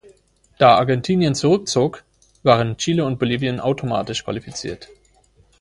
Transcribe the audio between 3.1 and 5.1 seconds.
Bolivien automatisch qualifiziert.